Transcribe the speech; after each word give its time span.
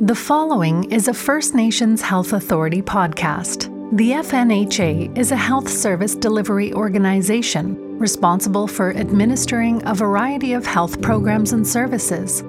The 0.00 0.14
following 0.14 0.92
is 0.92 1.08
a 1.08 1.12
First 1.12 1.56
Nations 1.56 2.00
Health 2.00 2.32
Authority 2.32 2.80
podcast. 2.80 3.64
The 3.96 4.12
FNHA 4.12 5.18
is 5.18 5.32
a 5.32 5.36
health 5.36 5.68
service 5.68 6.14
delivery 6.14 6.72
organization 6.72 7.98
responsible 7.98 8.68
for 8.68 8.94
administering 8.94 9.82
a 9.84 9.96
variety 9.96 10.52
of 10.52 10.64
health 10.64 11.02
programs 11.02 11.52
and 11.52 11.66
services. 11.66 12.44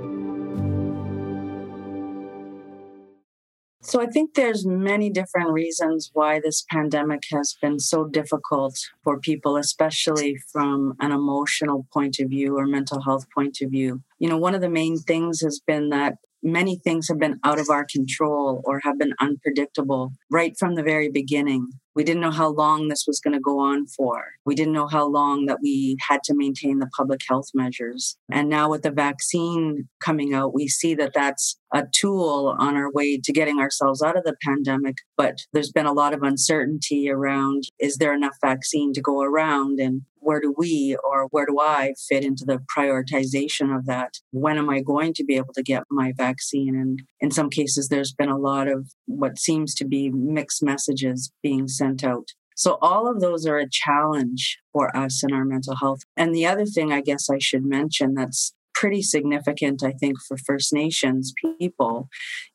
So 3.82 4.00
I 4.00 4.06
think 4.06 4.36
there's 4.36 4.68
many 4.68 5.10
different 5.10 5.50
reasons 5.50 6.12
why 6.14 6.40
this 6.40 6.64
pandemic 6.70 7.24
has 7.32 7.56
been 7.60 7.80
so 7.80 8.06
difficult 8.06 8.78
for 9.04 9.20
people 9.20 9.58
especially 9.58 10.38
from 10.52 10.94
an 11.00 11.12
emotional 11.12 11.88
point 11.92 12.20
of 12.20 12.30
view 12.30 12.56
or 12.60 12.68
mental 12.68 13.02
health 13.02 13.26
point 13.34 13.58
of 13.64 13.72
view. 13.72 14.04
You 14.20 14.30
know, 14.30 14.38
one 14.38 14.54
of 14.54 14.62
the 14.62 14.70
main 14.70 15.00
things 15.00 15.42
has 15.42 15.60
been 15.66 15.90
that 15.90 16.18
many 16.44 16.78
things 16.78 17.08
have 17.08 17.20
been 17.20 17.40
out 17.44 17.60
of 17.60 17.70
our 17.70 17.86
control 17.86 18.62
or 18.66 18.80
have 18.84 18.98
been 18.98 19.14
unpredictable 19.20 20.14
right 20.30 20.54
from 20.58 20.76
the 20.76 20.84
very 20.84 21.10
beginning. 21.10 21.70
We 21.96 22.04
didn't 22.04 22.22
know 22.22 22.32
how 22.32 22.50
long 22.50 22.88
this 22.88 23.06
was 23.06 23.20
going 23.20 23.34
to 23.34 23.42
go 23.42 23.60
on 23.60 23.88
for. 23.88 24.24
We 24.46 24.56
didn't 24.56 24.74
know 24.74 24.88
how 24.88 25.08
long 25.08 25.48
that 25.48 25.58
we 25.62 25.98
had 26.08 26.24
to 26.26 26.34
maintain 26.36 26.80
the 26.80 26.90
public 26.96 27.22
health 27.28 27.50
measures. 27.54 28.16
And 28.32 28.48
now 28.48 28.70
with 28.70 28.84
the 28.84 28.92
vaccine 28.92 29.90
coming 30.00 30.34
out, 30.34 30.54
we 30.54 30.68
see 30.68 30.96
that 30.96 31.12
that's 31.14 31.58
a 31.74 31.84
tool 31.94 32.56
on 32.58 32.76
our 32.76 32.92
way 32.92 33.20
to 33.22 33.34
getting 33.34 33.60
ourselves 33.60 34.02
out 34.02 34.18
of 34.18 34.24
the 34.24 34.38
pandemic. 34.42 34.96
But 35.18 35.40
there's 35.52 35.72
been 35.72 35.88
a 35.88 35.94
lot 35.94 36.14
of 36.14 36.24
uncertainty 36.24 37.10
around 37.10 37.64
is 37.80 37.98
there 37.98 38.14
enough 38.14 38.38
vaccine 38.42 38.94
to 38.94 39.02
go 39.02 39.22
around? 39.22 39.80
And 39.80 40.04
where 40.30 40.40
do 40.40 40.54
we 40.56 40.96
or 41.04 41.26
where 41.32 41.48
do 41.48 41.60
I 41.60 41.96
fit 42.08 42.24
into 42.24 42.46
the 42.46 42.60
prioritization 42.78 43.76
of 43.76 43.88
that? 43.88 44.14
When 44.30 44.60
am 44.60 44.70
I 44.70 44.80
going 44.80 45.16
to 45.16 45.24
be 45.24 45.38
able 45.38 45.56
to 45.56 45.64
get 45.64 45.82
my 45.90 46.14
vaccine? 46.16 46.76
And 46.76 47.02
in 47.20 47.32
some 47.32 47.50
cases, 47.50 47.88
there's 47.88 48.14
been 48.14 48.30
a 48.30 48.38
lot 48.38 48.68
of 48.68 48.92
what 49.08 49.40
seems 49.40 49.74
to 49.74 49.86
be 49.86 50.12
mixed 50.12 50.62
messages 50.62 51.32
being 51.42 51.68
sent 51.68 52.04
out. 52.04 52.28
So, 52.56 52.78
all 52.80 53.10
of 53.10 53.22
those 53.22 53.48
are 53.48 53.58
a 53.58 53.68
challenge 53.72 54.60
for 54.72 54.96
us 54.96 55.24
in 55.24 55.34
our 55.34 55.46
mental 55.46 55.78
health. 55.78 56.02
And 56.16 56.36
the 56.36 56.46
other 56.46 56.68
thing 56.68 56.94
I 56.94 57.02
guess 57.02 57.28
I 57.28 57.40
should 57.40 57.66
mention 57.66 58.14
that's 58.14 58.54
pretty 58.76 59.02
significant, 59.02 59.84
I 59.84 59.94
think, 59.94 60.18
for 60.28 60.38
First 60.38 60.72
Nations 60.72 61.34
people 61.42 62.08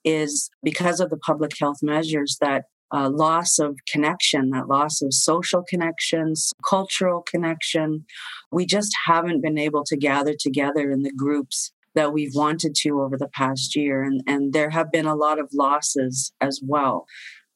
is 0.05 0.48
because 0.62 1.00
of 1.00 1.11
the 1.11 1.17
public 1.17 1.58
health 1.58 1.78
measures 1.83 2.36
that 2.41 2.67
uh, 2.95 3.11
loss 3.11 3.59
of 3.59 3.77
connection, 3.91 4.50
that 4.50 4.69
loss 4.69 5.03
of 5.03 5.12
social 5.12 5.64
connections, 5.69 6.53
cultural 6.67 7.23
connection. 7.23 8.05
We 8.53 8.67
just 8.67 8.95
haven't 9.06 9.42
been 9.42 9.59
able 9.59 9.84
to 9.84 9.97
gather 9.97 10.34
together 10.39 10.91
in 10.91 11.03
the 11.03 11.12
groups 11.12 11.73
that 11.95 12.12
we've 12.12 12.34
wanted 12.34 12.75
to 12.75 13.01
over 13.01 13.17
the 13.17 13.28
past 13.28 13.75
year. 13.75 14.03
And, 14.03 14.23
and 14.27 14.53
there 14.53 14.70
have 14.70 14.92
been 14.92 15.06
a 15.06 15.14
lot 15.14 15.39
of 15.39 15.51
losses 15.53 16.33
as 16.41 16.61
well. 16.62 17.06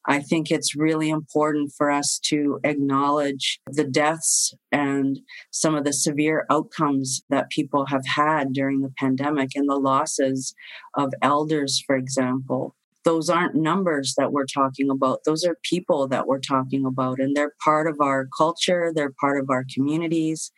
I 0.06 0.20
think 0.20 0.50
it's 0.50 0.74
really 0.74 1.10
important 1.10 1.72
for 1.76 1.90
us 1.90 2.18
to 2.26 2.58
acknowledge 2.64 3.60
the 3.66 3.84
deaths 3.84 4.54
and 4.72 5.20
some 5.50 5.74
of 5.74 5.84
the 5.84 5.92
severe 5.92 6.46
outcomes 6.50 7.22
that 7.28 7.50
people 7.50 7.86
have 7.86 8.06
had 8.06 8.54
during 8.54 8.80
the 8.80 8.92
pandemic 8.98 9.50
and 9.54 9.68
the 9.68 9.76
losses 9.76 10.54
of 10.94 11.12
elders, 11.20 11.82
for 11.86 11.94
example, 11.94 12.74
those 13.04 13.30
aren't 13.30 13.54
numbers 13.54 14.14
that 14.18 14.32
we're 14.32 14.46
talking 14.46 14.90
about. 14.90 15.20
Those 15.24 15.44
are 15.44 15.56
people 15.62 16.08
that 16.08 16.26
we're 16.26 16.40
talking 16.40 16.84
about, 16.84 17.18
and 17.20 17.36
they're 17.36 17.54
part 17.64 17.86
of 17.86 17.96
our 18.00 18.28
culture, 18.36 18.92
they're 18.94 19.14
part 19.20 19.40
of 19.40 19.48
our 19.50 19.64
communities. 19.74 20.52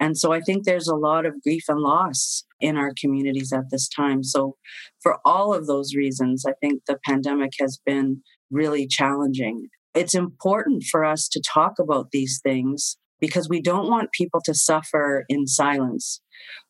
And 0.00 0.18
so 0.18 0.32
I 0.32 0.40
think 0.40 0.64
there's 0.64 0.88
a 0.88 0.96
lot 0.96 1.24
of 1.24 1.40
grief 1.42 1.64
and 1.68 1.80
loss 1.80 2.44
in 2.60 2.76
our 2.76 2.92
communities 3.00 3.52
at 3.52 3.70
this 3.70 3.88
time. 3.88 4.24
So, 4.24 4.56
for 5.02 5.18
all 5.24 5.54
of 5.54 5.66
those 5.66 5.94
reasons, 5.94 6.44
I 6.46 6.52
think 6.60 6.82
the 6.86 6.98
pandemic 7.06 7.52
has 7.60 7.78
been 7.86 8.22
really 8.50 8.86
challenging. 8.86 9.68
It's 9.94 10.14
important 10.14 10.84
for 10.90 11.04
us 11.04 11.28
to 11.28 11.40
talk 11.40 11.74
about 11.78 12.10
these 12.10 12.40
things 12.42 12.96
because 13.20 13.48
we 13.48 13.60
don't 13.60 13.88
want 13.88 14.12
people 14.12 14.40
to 14.44 14.54
suffer 14.54 15.24
in 15.28 15.46
silence. 15.46 16.20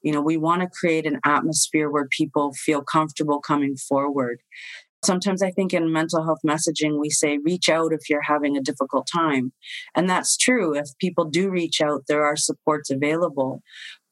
You 0.02 0.12
know, 0.12 0.20
we 0.20 0.36
want 0.36 0.62
to 0.62 0.68
create 0.68 1.06
an 1.06 1.20
atmosphere 1.24 1.90
where 1.90 2.06
people 2.06 2.52
feel 2.52 2.82
comfortable 2.82 3.40
coming 3.40 3.76
forward. 3.76 4.40
Sometimes 5.04 5.42
I 5.42 5.50
think 5.50 5.72
in 5.72 5.92
mental 5.92 6.24
health 6.24 6.40
messaging, 6.46 6.98
we 6.98 7.10
say, 7.10 7.38
reach 7.38 7.68
out 7.68 7.92
if 7.92 8.08
you're 8.08 8.22
having 8.22 8.56
a 8.56 8.62
difficult 8.62 9.08
time. 9.12 9.52
And 9.94 10.08
that's 10.08 10.36
true. 10.36 10.74
If 10.74 10.88
people 10.98 11.24
do 11.24 11.50
reach 11.50 11.80
out, 11.80 12.04
there 12.08 12.24
are 12.24 12.36
supports 12.36 12.90
available. 12.90 13.62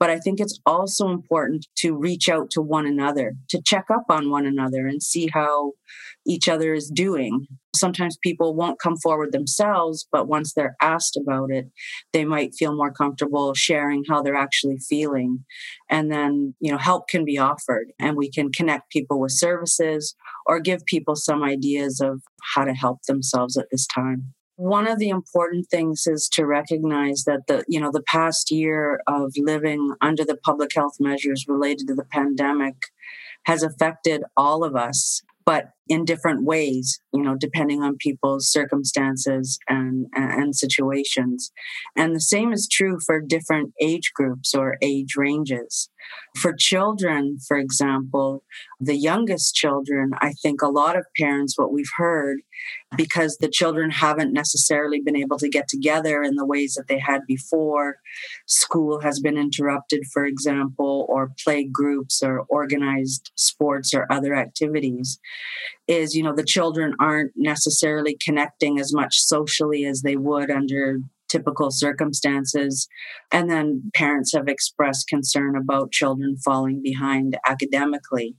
But 0.03 0.11
I 0.11 0.19
think 0.19 0.41
it's 0.41 0.59
also 0.67 1.11
important 1.11 1.69
to 1.77 1.95
reach 1.95 2.29
out 2.29 2.51
to 2.51 2.61
one 2.61 2.87
another, 2.87 3.35
to 3.51 3.63
check 3.65 3.85
up 3.89 4.05
on 4.09 4.31
one 4.31 4.47
another 4.47 4.89
and 4.89 5.01
see 5.01 5.29
how 5.33 5.75
each 6.27 6.49
other 6.49 6.75
is 6.75 6.91
doing. 6.91 7.47
Sometimes 7.75 8.19
people 8.21 8.57
won't 8.57 8.81
come 8.81 8.97
forward 8.97 9.31
themselves, 9.31 10.07
but 10.11 10.27
once 10.27 10.55
they're 10.55 10.75
asked 10.83 11.17
about 11.17 11.53
it, 11.53 11.67
they 12.13 12.25
might 12.25 12.55
feel 12.55 12.75
more 12.75 12.93
comfortable 12.93 13.55
sharing 13.55 14.03
how 14.09 14.23
they're 14.23 14.35
actually 14.35 14.79
feeling. 14.79 15.45
And 15.89 16.11
then, 16.11 16.55
you 16.59 16.73
know, 16.73 16.79
help 16.79 17.07
can 17.07 17.25
be 17.25 17.39
offered 17.39 17.93
and 18.01 18.17
we 18.17 18.29
can 18.29 18.51
connect 18.51 18.91
people 18.91 19.21
with 19.21 19.31
services 19.31 20.17
or 20.47 20.61
give 20.61 20.85
people 20.87 21.17
some 21.17 21.43
ideas 21.43 22.01
of 22.01 22.23
how 22.55 22.65
to 22.65 22.73
help 22.73 23.03
themselves 23.03 23.57
at 23.57 23.67
this 23.71 23.87
time. 23.87 24.35
One 24.57 24.87
of 24.87 24.99
the 24.99 25.09
important 25.09 25.67
things 25.71 26.07
is 26.07 26.29
to 26.35 26.47
recognize 26.47 27.25
that 27.25 27.47
the 27.49 27.65
you 27.69 27.81
know 27.81 27.91
the 27.91 28.03
past 28.03 28.51
year 28.51 29.01
of 29.07 29.33
living 29.37 29.95
under 30.01 30.25
the 30.25 30.37
public 30.37 30.75
health 30.75 30.97
measures 31.01 31.47
related 31.49 31.89
to 31.89 31.95
the 31.95 32.05
pandemic 32.05 32.75
has 33.45 33.63
affected 33.63 34.23
all 34.37 34.63
of 34.63 34.77
us 34.77 35.23
but 35.45 35.71
in 35.89 36.05
different 36.05 36.45
ways, 36.45 37.01
you 37.13 37.23
know, 37.23 37.37
depending 37.37 37.83
on 37.83 37.97
people's 37.97 38.49
circumstances 38.49 39.59
and, 39.69 40.07
and 40.15 40.55
situations. 40.55 41.53
And 41.97 42.15
the 42.15 42.21
same 42.21 42.53
is 42.53 42.69
true 42.69 42.99
for 43.05 43.21
different 43.21 43.73
age 43.81 44.13
groups 44.15 44.55
or 44.55 44.77
age 44.81 45.17
ranges. 45.17 45.91
For 46.37 46.55
children, 46.57 47.39
for 47.47 47.57
example, 47.57 48.45
the 48.81 48.97
youngest 48.97 49.55
children, 49.55 50.13
I 50.21 50.33
think 50.33 50.63
a 50.63 50.69
lot 50.69 50.97
of 50.97 51.07
parents, 51.19 51.59
what 51.59 51.73
we've 51.73 51.91
heard, 51.97 52.41
because 52.97 53.39
the 53.39 53.49
children 53.49 53.91
haven't 53.91 54.33
necessarily 54.33 55.01
been 55.01 55.17
able 55.17 55.39
to 55.39 55.49
get 55.49 55.69
together 55.69 56.23
in 56.23 56.37
the 56.37 56.47
ways 56.47 56.75
that 56.75 56.89
they 56.89 56.99
had 56.99 57.23
before, 57.27 57.97
school 58.47 59.01
has 59.01 59.21
been 59.21 59.39
interrupted, 59.39 60.05
for 60.13 60.25
example, 60.25 61.07
or 61.09 61.33
play 61.43 61.65
groups 61.65 62.23
or 62.23 62.41
organized 62.49 63.31
sports 63.35 63.95
or 63.95 64.07
other 64.11 64.35
activities 64.35 65.19
is 65.89 66.15
you 66.15 66.23
know 66.23 66.35
the 66.35 66.45
children 66.45 66.95
aren't 67.01 67.33
necessarily 67.37 68.17
connecting 68.25 68.79
as 68.79 68.93
much 68.93 69.19
socially 69.19 69.85
as 69.85 70.03
they 70.03 70.17
would 70.17 70.51
under 70.51 70.99
typical 71.29 71.71
circumstances. 71.71 72.89
And 73.33 73.51
then 73.51 73.91
parents 73.95 74.35
have 74.35 74.49
expressed 74.49 75.09
concern 75.09 75.57
about 75.57 75.91
children 75.91 76.37
falling 76.45 76.83
behind 76.83 77.39
academically. 77.49 78.37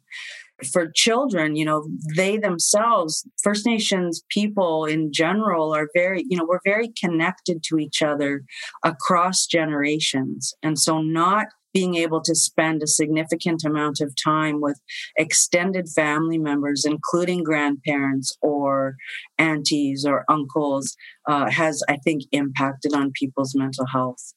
For 0.72 0.92
children 0.94 1.56
you 1.56 1.66
know 1.66 1.88
they 2.16 2.38
themselves 2.38 3.28
first 3.42 3.66
nations 3.66 4.24
people 4.30 4.86
in 4.86 5.12
general 5.12 5.74
are 5.76 5.90
very 5.94 6.24
you 6.30 6.38
know 6.38 6.46
we're 6.48 6.60
very 6.64 6.94
connected 7.04 7.64
to 7.64 7.80
each 7.80 8.02
other 8.02 8.44
across 8.84 9.46
generations. 9.48 10.54
And 10.62 10.80
so 10.80 11.02
not 11.02 11.48
being 11.74 11.96
able 11.96 12.22
to 12.22 12.36
spend 12.36 12.84
a 12.84 12.88
significant 12.88 13.64
amount 13.64 14.00
of 14.00 14.14
time 14.22 14.62
with 14.62 14.80
extended 15.18 15.88
family 15.90 16.38
members, 16.38 16.86
including 16.86 17.44
grandparents 17.44 18.38
or 18.42 18.96
aunties 19.38 20.06
or 20.06 20.24
uncles, 20.30 20.96
uh, 21.28 21.50
has, 21.50 21.84
I 21.90 21.98
think, 21.98 22.24
impacted 22.32 22.94
on 22.94 23.12
people's 23.12 23.56
mental 23.56 23.88
health. 23.88 24.34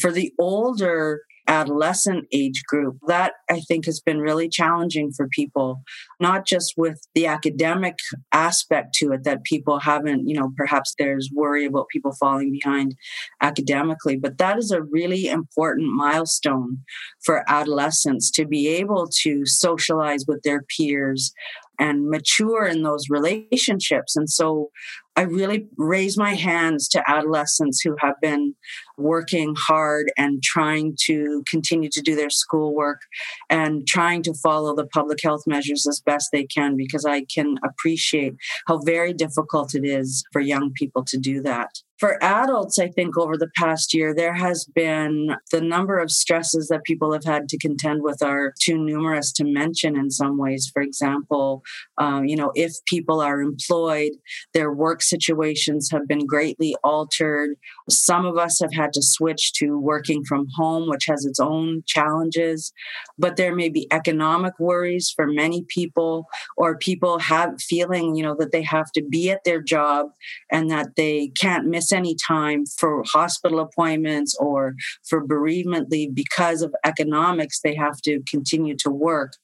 For 0.00 0.12
the 0.12 0.32
older 0.38 1.22
adolescent 1.48 2.26
age 2.32 2.62
group. 2.66 2.96
That 3.06 3.34
I 3.50 3.60
think 3.60 3.86
has 3.86 4.00
been 4.00 4.18
really 4.18 4.48
challenging 4.48 5.12
for 5.12 5.28
people, 5.28 5.82
not 6.20 6.46
just 6.46 6.74
with 6.76 7.06
the 7.14 7.26
academic 7.26 7.98
aspect 8.32 8.94
to 8.96 9.12
it 9.12 9.24
that 9.24 9.44
people 9.44 9.80
haven't, 9.80 10.28
you 10.28 10.38
know, 10.38 10.52
perhaps 10.56 10.94
there's 10.98 11.30
worry 11.32 11.64
about 11.64 11.88
people 11.88 12.12
falling 12.18 12.52
behind 12.52 12.94
academically, 13.40 14.16
but 14.16 14.38
that 14.38 14.58
is 14.58 14.70
a 14.70 14.82
really 14.82 15.28
important 15.28 15.92
milestone 15.92 16.78
for 17.24 17.44
adolescents 17.48 18.30
to 18.32 18.46
be 18.46 18.68
able 18.68 19.08
to 19.22 19.44
socialize 19.46 20.24
with 20.26 20.42
their 20.42 20.62
peers 20.76 21.32
and 21.78 22.08
mature 22.08 22.64
in 22.64 22.82
those 22.82 23.06
relationships. 23.08 24.16
And 24.16 24.28
so 24.28 24.70
I 25.16 25.22
really 25.22 25.66
raise 25.78 26.18
my 26.18 26.34
hands 26.34 26.88
to 26.88 27.02
adolescents 27.10 27.80
who 27.80 27.96
have 28.00 28.16
been 28.20 28.54
working 28.98 29.54
hard 29.56 30.12
and 30.18 30.42
trying 30.42 30.94
to 31.04 31.42
continue 31.48 31.88
to 31.90 32.02
do 32.02 32.14
their 32.14 32.28
schoolwork 32.28 33.00
and 33.48 33.86
trying 33.86 34.22
to 34.24 34.34
follow 34.34 34.76
the 34.76 34.86
public 34.86 35.18
health 35.22 35.42
measures 35.46 35.86
as 35.88 36.02
best 36.04 36.28
they 36.32 36.44
can 36.44 36.76
because 36.76 37.06
I 37.06 37.24
can 37.24 37.56
appreciate 37.64 38.34
how 38.66 38.78
very 38.78 39.14
difficult 39.14 39.74
it 39.74 39.86
is 39.86 40.22
for 40.32 40.40
young 40.40 40.72
people 40.74 41.02
to 41.06 41.16
do 41.16 41.40
that. 41.42 41.70
For 41.98 42.22
adults, 42.22 42.78
I 42.78 42.88
think 42.88 43.16
over 43.16 43.38
the 43.38 43.48
past 43.56 43.94
year, 43.94 44.14
there 44.14 44.34
has 44.34 44.66
been 44.74 45.34
the 45.50 45.62
number 45.62 45.98
of 45.98 46.10
stresses 46.10 46.68
that 46.68 46.84
people 46.84 47.10
have 47.14 47.24
had 47.24 47.48
to 47.48 47.58
contend 47.58 48.02
with 48.02 48.22
are 48.22 48.52
too 48.60 48.76
numerous 48.76 49.32
to 49.32 49.44
mention 49.44 49.96
in 49.96 50.10
some 50.10 50.36
ways. 50.36 50.70
For 50.70 50.82
example, 50.82 51.62
um, 51.96 52.26
you 52.26 52.36
know, 52.36 52.52
if 52.54 52.72
people 52.86 53.22
are 53.22 53.40
employed, 53.40 54.12
their 54.52 54.70
work 54.70 55.02
situations 55.02 55.88
have 55.90 56.06
been 56.06 56.26
greatly 56.26 56.76
altered. 56.84 57.56
Some 57.88 58.26
of 58.26 58.36
us 58.36 58.60
have 58.60 58.74
had 58.74 58.92
to 58.92 59.02
switch 59.02 59.54
to 59.54 59.78
working 59.78 60.22
from 60.24 60.48
home, 60.54 60.90
which 60.90 61.06
has 61.06 61.24
its 61.24 61.40
own 61.40 61.82
challenges. 61.86 62.74
But 63.18 63.36
there 63.36 63.54
may 63.54 63.70
be 63.70 63.90
economic 63.90 64.52
worries 64.58 65.10
for 65.16 65.26
many 65.26 65.64
people, 65.68 66.26
or 66.58 66.76
people 66.76 67.20
have 67.20 67.54
feeling, 67.58 68.16
you 68.16 68.22
know, 68.22 68.36
that 68.38 68.52
they 68.52 68.62
have 68.62 68.92
to 68.92 69.02
be 69.02 69.30
at 69.30 69.44
their 69.44 69.62
job 69.62 70.08
and 70.52 70.70
that 70.70 70.96
they 70.96 71.32
can't 71.40 71.66
miss 71.66 71.85
any 71.92 72.14
time 72.14 72.64
for 72.66 73.02
hospital 73.06 73.60
appointments 73.60 74.36
or 74.38 74.74
for 75.08 75.24
bereavement 75.24 75.90
leave 75.90 76.14
because 76.14 76.62
of 76.62 76.74
economics. 76.84 77.60
They 77.60 77.74
have 77.74 78.00
to 78.02 78.22
continue 78.28 78.76
to 78.78 78.90
work 78.90 79.34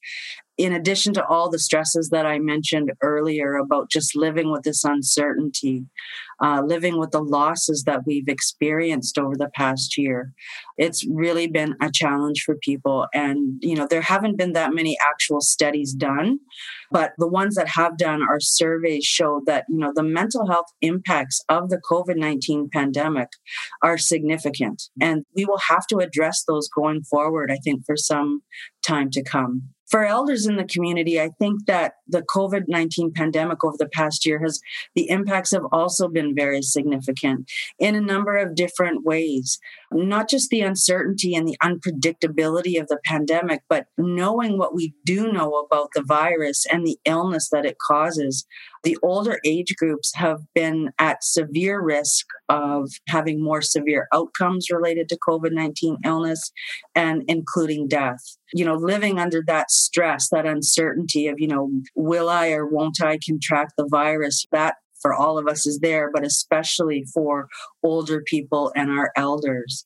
in 0.62 0.73
addition 0.73 1.12
to 1.12 1.26
all 1.26 1.50
the 1.50 1.59
stresses 1.59 2.11
that 2.11 2.25
I 2.25 2.38
mentioned 2.38 2.93
earlier 3.03 3.56
about 3.56 3.91
just 3.91 4.14
living 4.14 4.53
with 4.53 4.62
this 4.62 4.85
uncertainty, 4.85 5.87
uh, 6.41 6.62
living 6.64 6.99
with 6.99 7.11
the 7.11 7.20
losses 7.20 7.82
that 7.85 8.03
we've 8.06 8.29
experienced 8.29 9.19
over 9.19 9.37
the 9.37 9.50
past 9.56 9.99
year, 9.99 10.32
it's 10.79 11.05
really 11.09 11.49
been 11.49 11.75
a 11.81 11.91
challenge 11.93 12.44
for 12.47 12.55
people. 12.55 13.09
And, 13.12 13.59
you 13.61 13.75
know, 13.75 13.88
there 13.91 14.03
haven't 14.03 14.37
been 14.37 14.53
that 14.53 14.73
many 14.73 14.97
actual 15.05 15.41
studies 15.41 15.94
done, 15.94 16.38
but 16.93 17.11
the 17.19 17.29
ones 17.29 17.56
that 17.56 17.70
have 17.70 17.99
done 17.99 18.23
our 18.23 18.38
surveys 18.38 19.05
show 19.05 19.43
that, 19.47 19.64
you 19.69 19.79
know, 19.79 19.91
the 19.93 20.05
mental 20.05 20.47
health 20.47 20.73
impacts 20.81 21.43
of 21.49 21.70
the 21.70 21.81
COVID 21.91 22.17
19 22.17 22.69
pandemic 22.73 23.31
are 23.82 23.99
significant. 23.99 24.85
And 25.00 25.25
we 25.35 25.44
will 25.44 25.59
have 25.59 25.88
to 25.88 25.99
address 25.99 26.44
those 26.47 26.69
going 26.69 27.03
forward, 27.03 27.50
I 27.50 27.56
think, 27.64 27.85
for 27.85 27.97
some 27.97 28.43
time 28.81 29.11
to 29.11 29.25
come 29.25 29.70
for 29.92 30.06
elders 30.06 30.46
in 30.46 30.56
the 30.56 30.64
community, 30.64 31.20
I 31.20 31.28
think 31.38 31.66
that 31.66 31.92
the 32.08 32.22
COVID 32.22 32.62
19 32.66 33.12
pandemic 33.12 33.62
over 33.62 33.76
the 33.78 33.88
past 33.88 34.24
year 34.24 34.40
has, 34.40 34.58
the 34.94 35.08
impacts 35.10 35.52
have 35.52 35.66
also 35.70 36.08
been 36.08 36.34
very 36.34 36.62
significant 36.62 37.50
in 37.78 37.94
a 37.94 38.00
number 38.00 38.38
of 38.38 38.54
different 38.54 39.04
ways. 39.04 39.60
Not 39.94 40.28
just 40.28 40.50
the 40.50 40.60
uncertainty 40.62 41.34
and 41.34 41.46
the 41.46 41.56
unpredictability 41.62 42.80
of 42.80 42.88
the 42.88 42.98
pandemic, 43.04 43.62
but 43.68 43.86
knowing 43.96 44.58
what 44.58 44.74
we 44.74 44.94
do 45.04 45.32
know 45.32 45.54
about 45.54 45.88
the 45.94 46.02
virus 46.02 46.64
and 46.70 46.86
the 46.86 46.98
illness 47.04 47.48
that 47.50 47.64
it 47.64 47.76
causes. 47.86 48.46
The 48.84 48.98
older 49.02 49.38
age 49.44 49.74
groups 49.76 50.12
have 50.16 50.40
been 50.54 50.90
at 50.98 51.22
severe 51.22 51.80
risk 51.80 52.26
of 52.48 52.90
having 53.08 53.42
more 53.42 53.62
severe 53.62 54.08
outcomes 54.12 54.66
related 54.70 55.08
to 55.10 55.18
COVID 55.28 55.52
19 55.52 55.98
illness 56.04 56.50
and 56.94 57.22
including 57.28 57.88
death. 57.88 58.36
You 58.52 58.64
know, 58.64 58.74
living 58.74 59.18
under 59.18 59.42
that 59.46 59.70
stress, 59.70 60.28
that 60.30 60.46
uncertainty 60.46 61.28
of, 61.28 61.36
you 61.38 61.48
know, 61.48 61.70
will 61.94 62.28
I 62.28 62.50
or 62.50 62.66
won't 62.66 63.00
I 63.00 63.18
contract 63.26 63.74
the 63.78 63.86
virus? 63.88 64.44
That 64.52 64.74
for 65.02 65.12
all 65.12 65.37
of 65.37 65.46
us 65.49 65.66
is 65.66 65.81
there, 65.81 66.10
but 66.12 66.25
especially 66.25 67.04
for 67.12 67.49
older 67.82 68.22
people 68.22 68.72
and 68.75 68.90
our 68.90 69.10
elders. 69.16 69.84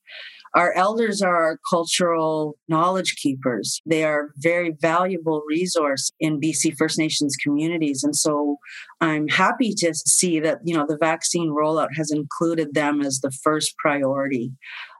Our 0.55 0.73
elders 0.73 1.21
are 1.21 1.37
our 1.37 1.61
cultural 1.69 2.57
knowledge 2.67 3.17
keepers. 3.17 3.83
They 3.85 4.05
are 4.05 4.31
very 4.39 4.75
valuable 4.81 5.43
resource 5.47 6.11
in 6.19 6.41
BC 6.41 6.77
First 6.79 6.99
Nations 6.99 7.37
communities. 7.37 8.03
And 8.03 8.17
so 8.17 8.57
I'm 9.03 9.29
happy 9.29 9.75
to 9.75 9.93
see 9.95 10.41
that, 10.41 10.61
you 10.65 10.75
know, 10.75 10.87
the 10.89 10.97
vaccine 10.97 11.51
rollout 11.51 11.91
has 11.97 12.11
included 12.11 12.73
them 12.73 13.03
as 13.03 13.21
the 13.21 13.31
first 13.31 13.77
priority 13.77 14.53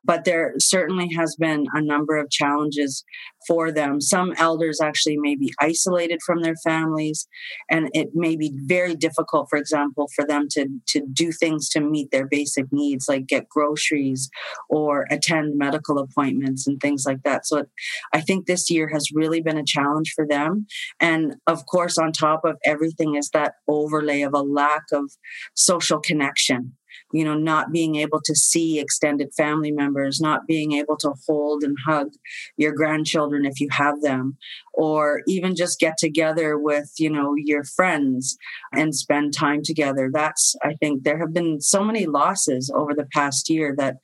but 0.07 0.25
there 0.25 0.55
certainly 0.59 1.13
has 1.15 1.37
been 1.37 1.67
a 1.73 1.83
number 1.83 2.17
of 2.17 2.31
challenges 2.31 3.05
for 3.47 3.73
them. 3.73 4.01
Some 4.01 4.33
elders 4.39 4.81
actually 4.81 5.17
may 5.19 5.35
be 5.35 5.53
isolated 5.61 6.21
from 6.25 6.43
their 6.43 6.55
families, 6.65 7.29
and 7.69 7.91
it 7.93 8.11
may 8.15 8.37
be 8.37 8.53
very 8.55 8.95
difficult, 8.95 9.49
for 9.51 9.59
example, 9.59 10.09
for 10.15 10.25
them 10.25 10.47
to, 10.53 10.69
to 10.89 11.03
do 11.13 11.33
things 11.33 11.69
to 11.71 11.81
meet 11.81 12.11
their 12.11 12.27
basic 12.27 12.67
needs, 12.73 13.09
like 13.09 13.27
get 13.27 13.49
groceries 13.49 14.31
or 14.69 15.07
attend 15.11 15.59
medical 15.59 15.99
appointments 15.99 16.67
and 16.67 16.81
things 16.81 17.05
like 17.07 17.23
that. 17.25 17.47
So 17.47 17.65
I 18.13 18.21
think 18.21 18.47
this 18.47 18.71
year 18.71 18.89
has 18.93 19.09
really 19.13 19.41
been 19.41 19.59
a 19.59 19.65
challenge 19.65 20.13
for 20.15 20.27
them. 20.27 20.67
And 21.01 21.37
of 21.47 21.67
course, 21.67 21.99
on 21.99 22.13
top 22.13 22.45
of 22.45 22.57
everything 22.65 23.17
is 23.17 23.31
that 23.31 23.55
overlay 23.69 24.23
of 24.23 24.35
a 24.35 24.43
lack 24.43 24.85
of 24.93 25.11
social 25.55 25.99
connection 25.99 26.73
you 27.13 27.25
know, 27.25 27.35
not 27.35 27.73
being 27.73 27.97
able 27.97 28.21
to 28.25 28.35
see 28.35 28.79
extended 28.79 29.33
family 29.37 29.71
members, 29.71 30.21
not 30.21 30.47
being 30.47 30.73
able 30.73 30.97
to 30.99 31.15
hold 31.27 31.63
and 31.63 31.77
hug 31.87 32.09
your 32.57 32.73
grandchildren 32.73 33.45
if 33.45 33.61
you 33.61 33.69
have 33.71 34.01
them, 34.03 34.37
or 34.75 35.23
even 35.27 35.55
just 35.55 35.79
get 35.79 35.97
together 35.99 36.59
with, 36.59 36.93
you 36.99 37.11
know, 37.11 37.35
your 37.37 37.65
friends 37.65 38.37
and 38.73 38.95
spend 38.95 39.33
time 39.33 39.63
together. 39.63 40.11
That's, 40.13 40.55
I 40.63 40.75
think, 40.75 41.05
there 41.05 41.19
have 41.19 41.33
been 41.33 41.61
so 41.61 41.85
many 41.85 42.07
losses 42.07 42.71
over 42.75 42.95
the 42.95 43.07
past 43.13 43.49
year 43.49 43.75
that 43.79 43.97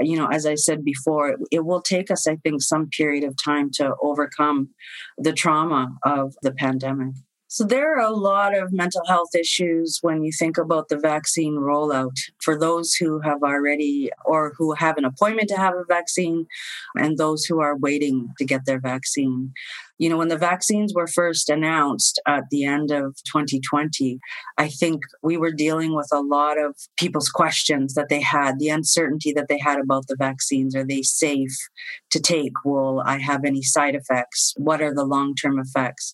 you 0.00 0.16
know, 0.16 0.26
as 0.26 0.44
I 0.44 0.56
said 0.56 0.84
before, 0.84 1.36
it, 1.52 1.64
will 1.64 1.80
take 1.80 2.10
us, 2.10 2.26
I 2.26 2.36
think, 2.36 2.62
some 2.62 2.88
period 2.88 3.24
of 3.24 3.36
time 3.36 3.70
to 3.74 3.94
overcome 4.02 4.70
the 5.18 5.32
trauma 5.32 5.96
of 6.04 6.34
the 6.42 6.52
pandemic. 6.52 7.14
So 7.54 7.62
there 7.62 7.96
are 7.96 8.00
a 8.00 8.10
lot 8.10 8.52
of 8.58 8.72
mental 8.72 9.02
health 9.06 9.32
issues 9.32 10.00
when 10.02 10.24
you 10.24 10.32
think 10.32 10.58
about 10.58 10.88
the 10.88 10.98
vaccine 10.98 11.54
rollout 11.54 12.18
for 12.40 12.58
those 12.58 12.94
who 12.94 13.20
have 13.20 13.44
already 13.44 14.10
or 14.24 14.54
who 14.58 14.74
have 14.74 14.98
an 14.98 15.04
appointment 15.04 15.50
to 15.50 15.56
have 15.56 15.74
a 15.74 15.84
vaccine 15.86 16.48
and 16.96 17.16
those 17.16 17.44
who 17.44 17.60
are 17.60 17.76
waiting 17.76 18.34
to 18.38 18.44
get 18.44 18.66
their 18.66 18.80
vaccine. 18.80 19.52
You 19.98 20.08
know, 20.08 20.16
when 20.16 20.28
the 20.28 20.38
vaccines 20.38 20.92
were 20.94 21.06
first 21.06 21.48
announced 21.48 22.20
at 22.26 22.44
the 22.50 22.64
end 22.64 22.90
of 22.90 23.16
2020, 23.32 24.18
I 24.58 24.68
think 24.68 25.02
we 25.22 25.36
were 25.36 25.52
dealing 25.52 25.94
with 25.94 26.08
a 26.12 26.20
lot 26.20 26.58
of 26.58 26.76
people's 26.96 27.28
questions 27.28 27.94
that 27.94 28.08
they 28.08 28.20
had, 28.20 28.58
the 28.58 28.70
uncertainty 28.70 29.32
that 29.32 29.46
they 29.48 29.58
had 29.58 29.78
about 29.78 30.06
the 30.08 30.16
vaccines. 30.18 30.74
Are 30.74 30.86
they 30.86 31.02
safe 31.02 31.56
to 32.10 32.20
take? 32.20 32.64
Will 32.64 33.02
I 33.06 33.18
have 33.18 33.44
any 33.44 33.62
side 33.62 33.94
effects? 33.94 34.52
What 34.56 34.82
are 34.82 34.94
the 34.94 35.04
long 35.04 35.34
term 35.34 35.58
effects? 35.58 36.12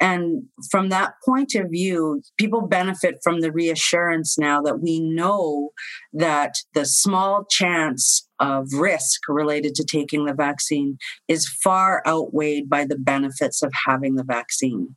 And 0.00 0.44
from 0.70 0.88
that 0.90 1.14
point 1.24 1.54
of 1.54 1.70
view, 1.70 2.22
people 2.38 2.62
benefit 2.62 3.16
from 3.24 3.40
the 3.40 3.50
reassurance 3.50 4.38
now 4.38 4.62
that 4.62 4.80
we 4.80 5.00
know 5.00 5.70
that 6.12 6.54
the 6.74 6.84
small 6.84 7.44
chance 7.44 8.27
of 8.40 8.72
risk 8.72 9.22
related 9.28 9.74
to 9.76 9.84
taking 9.84 10.24
the 10.24 10.34
vaccine 10.34 10.98
is 11.26 11.48
far 11.48 12.02
outweighed 12.06 12.68
by 12.68 12.84
the 12.84 12.98
benefits 12.98 13.62
of 13.62 13.72
having 13.86 14.14
the 14.14 14.24
vaccine. 14.24 14.96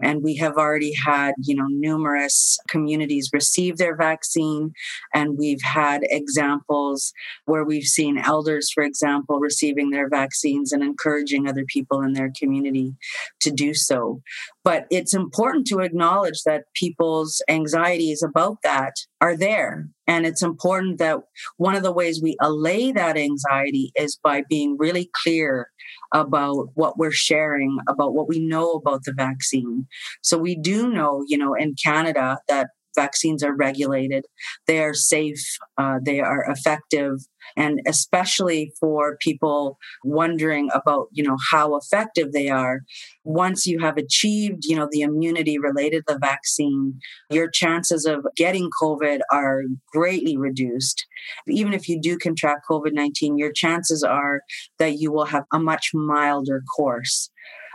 And 0.00 0.22
we 0.22 0.36
have 0.36 0.56
already 0.56 0.92
had, 0.94 1.34
you 1.42 1.56
know, 1.56 1.66
numerous 1.68 2.56
communities 2.68 3.30
receive 3.32 3.76
their 3.76 3.96
vaccine. 3.96 4.72
And 5.12 5.36
we've 5.36 5.62
had 5.62 6.02
examples 6.04 7.12
where 7.46 7.64
we've 7.64 7.82
seen 7.82 8.16
elders, 8.18 8.70
for 8.72 8.84
example, 8.84 9.40
receiving 9.40 9.90
their 9.90 10.08
vaccines 10.08 10.72
and 10.72 10.82
encouraging 10.82 11.48
other 11.48 11.64
people 11.66 12.02
in 12.02 12.12
their 12.12 12.30
community 12.38 12.94
to 13.40 13.50
do 13.50 13.74
so. 13.74 14.22
But 14.68 14.84
it's 14.90 15.14
important 15.14 15.66
to 15.68 15.78
acknowledge 15.78 16.42
that 16.44 16.64
people's 16.74 17.40
anxieties 17.48 18.22
about 18.22 18.58
that 18.64 18.92
are 19.18 19.34
there. 19.34 19.88
And 20.06 20.26
it's 20.26 20.42
important 20.42 20.98
that 20.98 21.20
one 21.56 21.74
of 21.74 21.82
the 21.82 21.90
ways 21.90 22.20
we 22.22 22.36
allay 22.38 22.92
that 22.92 23.16
anxiety 23.16 23.92
is 23.96 24.18
by 24.22 24.42
being 24.46 24.76
really 24.78 25.08
clear 25.22 25.70
about 26.12 26.66
what 26.74 26.98
we're 26.98 27.10
sharing, 27.10 27.78
about 27.88 28.12
what 28.12 28.28
we 28.28 28.40
know 28.40 28.72
about 28.72 29.04
the 29.04 29.14
vaccine. 29.16 29.86
So 30.22 30.36
we 30.36 30.54
do 30.54 30.90
know, 30.90 31.24
you 31.26 31.38
know, 31.38 31.54
in 31.54 31.74
Canada 31.82 32.38
that 32.50 32.68
vaccines 32.98 33.42
are 33.42 33.54
regulated, 33.54 34.24
they 34.66 34.80
are 34.80 34.94
safe, 34.94 35.44
uh, 35.76 35.98
they 36.04 36.20
are 36.20 36.44
effective, 36.48 37.14
and 37.56 37.80
especially 37.86 38.72
for 38.80 39.16
people 39.20 39.78
wondering 40.04 40.68
about, 40.74 41.08
you 41.12 41.22
know, 41.22 41.36
how 41.50 41.76
effective 41.76 42.32
they 42.32 42.48
are. 42.48 42.80
Once 43.24 43.66
you 43.66 43.78
have 43.78 43.96
achieved, 43.96 44.64
you 44.64 44.76
know, 44.76 44.88
the 44.90 45.02
immunity 45.02 45.58
related 45.58 46.04
to 46.06 46.14
the 46.14 46.18
vaccine, 46.18 46.98
your 47.30 47.48
chances 47.50 48.04
of 48.04 48.26
getting 48.36 48.70
COVID 48.82 49.20
are 49.32 49.62
greatly 49.92 50.36
reduced. 50.36 51.06
Even 51.46 51.72
if 51.72 51.88
you 51.88 52.00
do 52.00 52.18
contract 52.18 52.66
COVID 52.70 52.92
19, 52.92 53.38
your 53.38 53.52
chances 53.52 54.02
are 54.02 54.40
that 54.78 54.98
you 54.98 55.12
will 55.12 55.26
have 55.26 55.44
a 55.52 55.58
much 55.58 55.90
milder 55.94 56.62
course. 56.76 57.30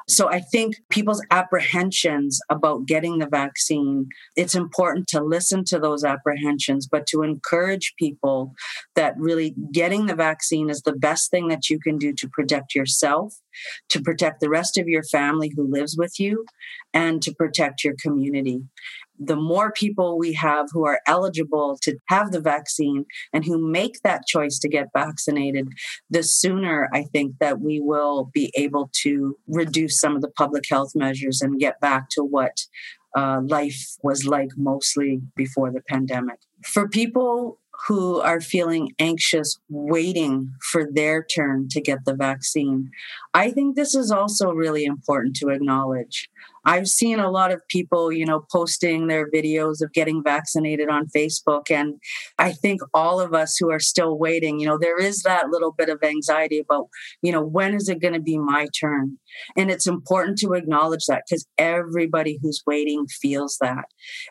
So 0.08 0.30
I 0.30 0.40
think 0.40 0.76
people's 0.90 1.24
apprehensions 1.32 2.40
about 2.50 2.86
getting 2.86 3.20
the 3.20 3.28
vaccine, 3.28 4.08
it's 4.36 4.56
important 4.56 5.08
to 5.10 5.24
listen 5.24 5.64
to 5.66 5.80
those 5.80 6.04
apprehensions, 6.04 6.88
but 6.88 7.08
to 7.08 7.24
encourage 7.24 7.94
people 7.98 8.54
that 8.96 9.16
really 9.18 9.56
getting 9.72 10.06
the 10.06 10.16
vaccine 10.16 10.70
is 10.70 10.82
the 10.82 10.94
best 10.94 11.32
thing 11.32 11.48
that 11.48 11.70
you 11.70 11.80
can 11.80 11.98
do 11.98 12.14
to 12.14 12.30
protect 12.30 12.76
yourself 12.76 13.36
to 13.90 14.02
protect 14.02 14.40
the 14.40 14.50
rest 14.50 14.78
of 14.78 14.88
your 14.88 15.04
family 15.04 15.52
who 15.56 15.70
lives 15.70 15.96
with 15.98 16.20
you, 16.20 16.46
and 16.94 17.22
to 17.22 17.34
protect 17.34 17.84
your 17.84 17.96
community. 18.02 18.62
The 19.20 19.36
more 19.36 19.72
people 19.72 20.18
we 20.18 20.34
have 20.34 20.68
who 20.72 20.86
are 20.86 21.00
eligible 21.08 21.78
to 21.84 21.98
have 22.10 22.32
the 22.32 22.42
vaccine 22.42 23.06
and 23.32 23.46
who 23.46 23.58
make 23.72 24.02
that 24.04 24.26
choice 24.28 24.58
to 24.60 24.68
get 24.68 24.88
vaccinated, 24.96 25.68
the 26.10 26.24
sooner 26.24 26.90
I 26.94 27.04
think 27.04 27.36
that 27.40 27.62
we 27.62 27.80
will 27.80 28.32
be 28.34 28.52
able 28.56 28.90
to 29.04 29.38
reduce 29.48 30.00
some 30.00 30.16
of 30.16 30.22
the 30.22 30.32
public 30.32 30.64
health 30.70 30.92
measures 30.96 31.42
and 31.42 31.60
get 31.60 31.80
back 31.80 32.10
to 32.12 32.24
what 32.24 32.66
uh, 33.16 33.42
life 33.46 33.96
was 34.02 34.26
like 34.26 34.50
mostly 34.58 35.22
before 35.36 35.72
the 35.72 35.82
pandemic. 35.88 36.40
For 36.66 36.90
people 36.90 37.60
who 37.88 38.22
are 38.22 38.40
feeling 38.40 38.92
anxious 39.00 39.60
waiting 39.70 40.50
for 40.72 40.88
their 40.92 41.24
turn 41.24 41.68
to 41.70 41.82
get 41.82 42.00
the 42.06 42.16
vaccine, 42.16 42.90
I 43.34 43.52
think 43.52 43.76
this 43.76 43.94
is 43.94 44.12
also 44.12 44.52
really 44.52 44.86
important 44.86 45.36
to 45.38 45.50
acknowledge. 45.50 46.30
I've 46.66 46.88
seen 46.88 47.20
a 47.20 47.30
lot 47.30 47.52
of 47.52 47.62
people, 47.70 48.12
you 48.12 48.26
know, 48.26 48.46
posting 48.52 49.08
their 49.08 49.30
videos 49.30 49.82
of 49.82 49.92
getting 49.94 50.24
vaccinated 50.24 50.90
on 50.90 51.08
Facebook. 51.16 51.70
And 51.70 51.96
I 52.40 52.52
think 52.52 52.82
all 52.94 53.20
of 53.20 53.34
us 53.34 53.58
who 53.58 53.72
are 53.72 53.80
still 53.80 54.18
waiting, 54.18 54.60
you 54.60 54.68
know, 54.68 54.78
there 54.80 55.00
is 55.00 55.24
that 55.24 55.50
little 55.50 55.72
bit 55.72 55.90
of 55.90 56.04
anxiety 56.04 56.60
about, 56.60 56.88
you 57.22 57.32
know, 57.32 57.44
when 57.44 57.74
is 57.74 57.90
it 57.90 58.02
going 58.02 58.14
to 58.14 58.22
be 58.22 58.38
my 58.38 58.68
turn? 58.80 59.18
And 59.58 59.72
it's 59.72 59.88
important 59.88 60.38
to 60.40 60.54
acknowledge 60.54 61.06
that 61.08 61.24
because 61.28 61.46
everybody 61.58 62.40
who's 62.42 62.64
waiting 62.66 63.08
feels 63.08 63.58
that. 63.62 63.86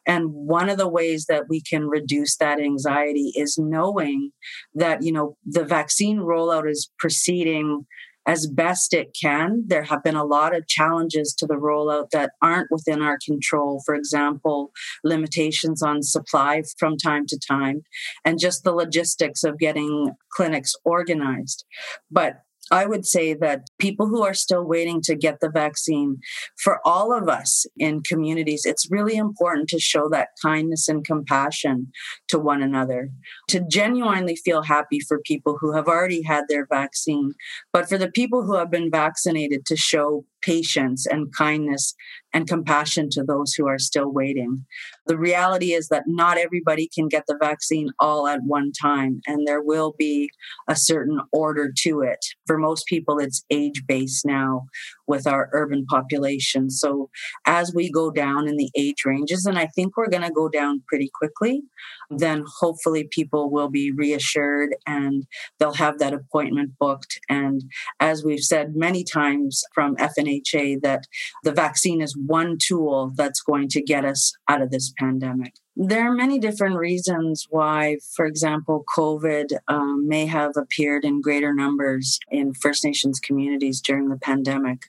And 0.07 0.33
one 0.33 0.69
of 0.69 0.79
the 0.79 0.89
ways 0.89 1.27
that 1.27 1.45
we 1.49 1.61
can 1.61 1.89
reduce 1.89 2.37
that 2.37 2.61
anxiety 2.61 3.33
is 3.35 3.59
knowing 3.59 4.31
that, 4.75 5.03
you 5.03 5.13
know, 5.13 5.37
the 5.45 5.65
vaccine 5.65 6.19
rollout 6.19 6.69
is 6.71 6.91
proceeding 6.99 7.87
as 8.27 8.47
best 8.47 8.95
it 8.95 9.17
can. 9.21 9.65
There 9.67 9.83
have 9.85 10.03
been 10.03 10.17
a 10.17 10.25
lot 10.25 10.55
of 10.55 10.69
challenges 10.69 11.35
to 11.39 11.47
the 11.47 11.55
rollout 11.55 12.11
that 12.11 12.33
aren't 12.41 12.71
within 12.71 13.03
our 13.03 13.19
control. 13.25 13.83
For 13.85 13.95
example, 13.95 14.73
limitations 15.05 15.83
on 15.83 16.03
supply 16.03 16.63
from 16.79 16.97
time 16.97 17.27
to 17.27 17.39
time, 17.39 17.83
and 18.25 18.39
just 18.39 18.65
the 18.65 18.73
logistics 18.73 19.45
of 19.45 19.59
getting 19.59 20.15
clinics 20.33 20.75
organized. 20.85 21.65
But 22.11 22.43
I 22.71 22.87
would 22.87 23.05
say 23.05 23.35
that 23.35 23.67
people 23.83 24.07
who 24.07 24.23
are 24.23 24.33
still 24.33 24.65
waiting 24.65 25.03
to 25.03 25.17
get 25.17 25.41
the 25.41 25.51
vaccine, 25.51 26.19
for 26.63 26.79
all 26.85 27.13
of 27.13 27.29
us 27.29 27.67
in 27.77 28.01
communities, 28.09 28.63
it's 28.65 28.89
really 28.91 29.17
important 29.17 29.69
to 29.69 29.81
show 29.81 30.09
that 30.09 30.29
kindness 30.41 30.89
and 30.89 31.05
compassion 31.05 31.91
to 32.29 32.39
one 32.39 32.63
another, 32.63 33.11
to 33.49 33.61
genuinely 33.69 34.37
feel 34.37 34.63
happy 34.63 35.01
for 35.01 35.21
people 35.27 35.59
who 35.61 35.73
have 35.75 35.89
already 35.89 36.23
had 36.23 36.45
their 36.49 36.65
vaccine, 36.67 37.33
but 37.73 37.89
for 37.89 37.99
the 37.99 38.11
people 38.11 38.45
who 38.45 38.55
have 38.55 38.71
been 38.71 38.89
vaccinated 38.89 39.67
to 39.67 39.77
show 39.77 40.25
patience 40.43 41.07
and 41.07 41.33
kindness 41.37 41.95
and 42.35 42.49
compassion 42.49 43.09
to 43.11 43.23
those 43.23 43.55
who 43.55 43.67
are 43.69 43.79
still 43.79 44.13
waiting. 44.13 44.65
The 45.07 45.19
reality 45.19 45.73
is 45.73 45.89
that 45.89 46.05
not 46.07 46.39
everybody 46.39 46.89
can 46.93 47.09
get 47.09 47.25
the 47.29 47.37
vaccine 47.41 47.91
all 48.01 48.27
at 48.27 48.41
one 48.45 48.73
time, 48.81 49.21
and 49.27 49.47
there 49.47 49.63
will 49.63 49.95
be 49.99 50.31
a 50.69 50.77
certain 50.77 51.21
order 51.33 51.73
to 51.83 52.01
it. 52.01 52.19
For 52.47 52.59
most 52.59 52.87
people, 52.87 53.19
it's 53.19 53.45
age 53.51 53.72
based 53.87 54.25
now 54.25 54.67
with 55.07 55.27
our 55.27 55.49
urban 55.53 55.85
population. 55.87 56.71
So 56.71 57.11
as 57.47 57.73
we 57.75 57.91
go 57.91 58.11
down 58.11 58.49
in 58.49 58.57
the 58.57 58.71
age 58.77 59.05
ranges, 59.05 59.47
and 59.47 59.59
I 59.59 59.67
think 59.67 59.97
we're 59.97 60.09
going 60.09 60.23
to 60.23 60.31
go 60.31 60.49
down 60.49 60.83
pretty 60.89 61.11
quickly, 61.13 61.63
then 62.11 62.45
hopefully 62.61 63.09
people 63.11 63.51
will 63.51 63.69
be 63.69 63.91
reassured 63.93 64.75
and 64.87 65.27
they'll 65.59 65.75
have 65.75 65.99
that 65.99 66.15
appointment 66.15 66.73
booked. 66.79 67.19
And 67.29 67.63
as 68.01 68.25
we've 68.25 68.41
said 68.41 68.77
many 68.77 69.05
times 69.05 69.63
from 69.75 69.97
FNHA, 69.97 70.81
that 70.83 71.05
the 71.45 71.53
vaccine 71.53 72.01
is 72.01 72.17
one 72.17 72.59
tool 72.61 73.13
that's 73.15 73.41
going 73.41 73.69
to 73.69 73.83
get 73.83 74.05
us 74.05 74.33
out 74.49 74.63
of 74.63 74.71
this 74.71 74.93
pandemic. 74.99 75.55
There 75.75 76.07
are 76.07 76.15
many 76.15 76.39
different 76.39 76.77
reasons 76.77 77.47
why, 77.49 77.97
for 78.15 78.27
example, 78.27 78.85
COVID 78.95 79.57
um, 79.69 80.07
may 80.07 80.27
have 80.27 80.53
appeared 80.57 81.05
in 81.05 81.23
greater 81.23 81.55
numbers 81.55 82.19
in 82.31 82.53
First 82.53 82.85
Nations 82.85 83.19
communities 83.19 83.81
during 83.81 84.09
the 84.11 84.19
pandemic. 84.19 84.83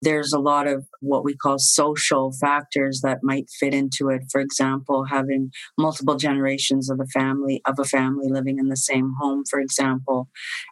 There's 0.00 0.32
a 0.32 0.38
lot 0.38 0.68
of 0.68 0.86
what 1.00 1.24
we 1.24 1.36
call 1.36 1.58
social 1.58 2.32
factors 2.32 3.00
that 3.02 3.22
might 3.22 3.50
fit 3.50 3.74
into 3.74 4.08
it. 4.08 4.22
For 4.30 4.40
example, 4.40 5.04
having 5.04 5.50
multiple 5.76 6.16
generations 6.16 6.88
of 6.88 6.96
the 6.96 7.06
family 7.06 7.60
of 7.66 7.78
a 7.78 7.84
family 7.84 8.28
living 8.30 8.58
in 8.58 8.68
the 8.68 8.76
same 8.76 9.14
home, 9.20 9.44
for 9.48 9.60
example, 9.60 10.28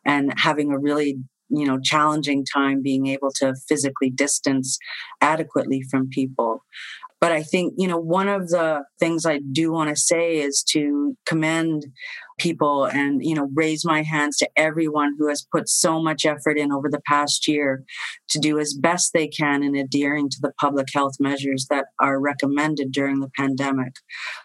and 0.07 0.33
having 0.39 0.73
a 0.73 0.79
really 0.79 1.19
you 1.51 1.67
know 1.67 1.79
challenging 1.79 2.45
time 2.45 2.83
being 2.83 3.07
able 3.07 3.31
to 3.31 3.55
physically 3.69 4.11
distance 4.11 4.79
adequately 5.21 5.83
from 5.91 6.09
people 6.09 6.65
but 7.21 7.33
I 7.33 7.43
think, 7.43 7.75
you 7.79 7.89
know, 7.89 7.99
one 7.99 8.29
of 8.29 8.49
the 8.49 8.85
things 8.99 9.25
I 9.25 9.41
do 9.53 9.73
want 9.73 9.91
to 9.91 9.97
say 9.97 10.41
is 10.41 10.63
to 10.71 11.17
commend 11.25 11.87
people 12.39 12.85
and, 12.85 13.25
you 13.25 13.35
know, 13.35 13.49
raise 13.55 13.85
my 13.85 14.03
hands 14.03 14.37
to 14.39 14.49
everyone 14.57 15.15
who 15.19 15.29
has 15.29 15.47
put 15.51 15.69
so 15.69 16.03
much 16.03 16.27
effort 16.27 16.59
in 16.59 16.73
over 16.73 16.91
the 16.91 17.01
past 17.07 17.47
year 17.49 17.85
to 18.29 18.39
do 18.39 18.59
as 18.59 18.75
best 18.75 19.13
they 19.13 19.29
can 19.29 19.63
in 19.63 19.75
adhering 19.75 20.29
to 20.29 20.39
the 20.43 20.53
public 20.61 20.89
health 20.93 21.15
measures 21.21 21.67
that 21.71 21.87
are 22.01 22.21
recommended 22.21 22.93
during 22.93 23.21
the 23.21 23.31
pandemic. 23.37 23.95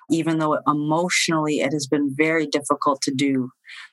Even 0.10 0.38
though 0.40 0.60
emotionally 0.68 1.60
it 1.60 1.74
has 1.74 1.88
been 1.88 2.14
very 2.16 2.48
difficult 2.48 3.02
to 3.02 3.14
do. 3.14 3.50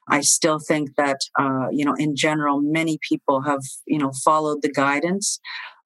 I 0.09 0.21
still 0.21 0.61
think 0.61 0.91
that, 0.97 1.19
uh, 1.39 1.67
you 1.73 1.85
know, 1.85 1.95
in 1.95 2.15
general, 2.15 2.61
many 2.61 2.99
people 3.09 3.43
have, 3.43 3.63
you 3.87 3.99
know, 3.99 4.13
followed 4.25 4.63
the 4.63 4.71
guidance 4.71 5.41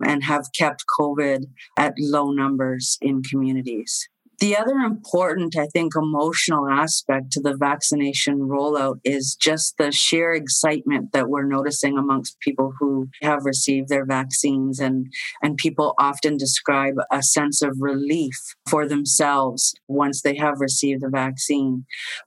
and 0.05 0.25
have 0.25 0.47
kept 0.57 0.85
COVID 0.99 1.45
at 1.79 1.95
low 1.99 2.31
numbers 2.31 2.99
in 3.01 3.23
communities. 3.23 4.09
The 4.41 4.57
other 4.57 4.77
important, 4.77 5.55
I 5.59 5.67
think, 5.67 5.93
emotional 5.95 6.67
aspect 6.67 7.31
to 7.33 7.41
the 7.43 7.59
vaccination 7.59 8.39
rollout 8.39 8.99
is 9.05 9.37
just 9.39 9.77
the 9.77 9.93
sheer 9.93 10.33
excitement 10.33 11.13
that 11.13 11.29
we're 11.29 11.45
noticing 11.45 11.99
amongst 11.99 12.41
people 12.41 12.73
who 12.81 13.09
have 13.21 13.45
received 13.45 13.91
their 13.91 14.07
vaccines. 14.07 14.81
And, 14.81 15.09
and 15.43 15.59
people 15.59 15.95
often 15.99 16.39
describe 16.39 16.95
a 17.13 17.23
sense 17.23 17.61
of 17.61 17.77
relief 17.81 18.35
for 18.67 18.89
themselves 18.89 19.75
once 19.89 20.23
they 20.23 20.37
have 20.37 20.59
received 20.59 21.03
the 21.03 21.11
vaccine. 21.11 21.85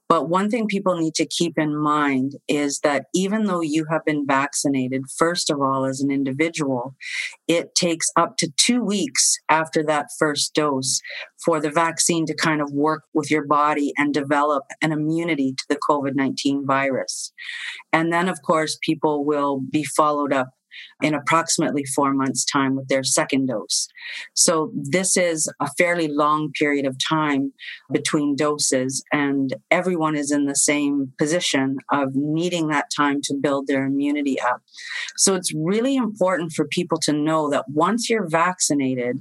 But 0.08 0.28
one 0.28 0.50
thing 0.50 0.68
people 0.68 0.96
need 0.96 1.14
to 1.14 1.26
keep 1.26 1.58
in 1.58 1.76
mind 1.76 2.36
is 2.46 2.78
that 2.84 3.06
even 3.12 3.46
though 3.46 3.62
you 3.62 3.86
have 3.90 4.04
been 4.04 4.24
vaccinated, 4.24 5.02
first 5.18 5.50
of 5.50 5.60
all, 5.60 5.84
as 5.84 6.00
an 6.00 6.12
individual, 6.12 6.94
it 7.48 7.74
takes 7.74 8.06
up 8.16 8.36
to 8.36 8.52
two 8.56 8.84
weeks 8.84 9.36
after 9.48 9.82
that 9.82 10.06
first 10.16 10.54
dose 10.54 11.00
for 11.44 11.60
the 11.60 11.70
vaccine 11.70 12.03
to 12.26 12.34
kind 12.34 12.60
of 12.60 12.72
work 12.72 13.04
with 13.14 13.30
your 13.30 13.46
body 13.46 13.92
and 13.96 14.12
develop 14.12 14.64
an 14.82 14.92
immunity 14.92 15.54
to 15.56 15.64
the 15.68 15.78
COVID 15.88 16.14
19 16.14 16.66
virus. 16.66 17.32
And 17.92 18.12
then, 18.12 18.28
of 18.28 18.42
course, 18.42 18.78
people 18.82 19.24
will 19.24 19.60
be 19.60 19.84
followed 19.84 20.32
up 20.32 20.50
in 21.02 21.14
approximately 21.14 21.84
four 21.84 22.12
months' 22.12 22.44
time 22.44 22.76
with 22.76 22.88
their 22.88 23.04
second 23.04 23.46
dose. 23.46 23.88
So, 24.34 24.70
this 24.74 25.16
is 25.16 25.50
a 25.60 25.68
fairly 25.78 26.08
long 26.08 26.52
period 26.52 26.86
of 26.86 26.96
time 26.98 27.52
between 27.92 28.36
doses, 28.36 29.04
and 29.12 29.54
everyone 29.70 30.16
is 30.16 30.30
in 30.30 30.46
the 30.46 30.56
same 30.56 31.12
position 31.18 31.76
of 31.92 32.14
needing 32.14 32.68
that 32.68 32.86
time 32.94 33.20
to 33.22 33.34
build 33.34 33.66
their 33.66 33.86
immunity 33.86 34.40
up. 34.40 34.62
So, 35.16 35.34
it's 35.34 35.52
really 35.54 35.96
important 35.96 36.52
for 36.52 36.66
people 36.66 36.98
to 37.02 37.12
know 37.12 37.50
that 37.50 37.66
once 37.68 38.10
you're 38.10 38.28
vaccinated, 38.28 39.20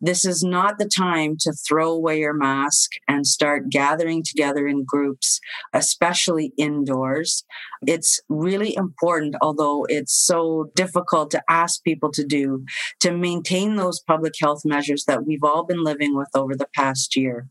this 0.00 0.24
is 0.24 0.42
not 0.42 0.78
the 0.78 0.88
time 0.88 1.36
to 1.40 1.52
throw 1.52 1.90
away 1.90 2.20
your 2.20 2.34
mask 2.34 2.92
and 3.08 3.26
start 3.26 3.70
gathering 3.70 4.22
together 4.22 4.66
in 4.66 4.84
groups, 4.84 5.40
especially 5.72 6.52
indoors. 6.56 7.44
It's 7.86 8.20
really 8.28 8.74
important, 8.76 9.36
although 9.42 9.86
it's 9.88 10.14
so 10.14 10.70
difficult 10.74 10.91
to 10.92 11.42
ask 11.48 11.82
people 11.84 12.10
to 12.12 12.24
do 12.24 12.64
to 13.00 13.12
maintain 13.12 13.76
those 13.76 14.00
public 14.00 14.34
health 14.40 14.62
measures 14.64 15.04
that 15.06 15.26
we've 15.26 15.44
all 15.44 15.64
been 15.64 15.82
living 15.82 16.16
with 16.16 16.28
over 16.34 16.54
the 16.54 16.68
past 16.74 17.16
year. 17.16 17.48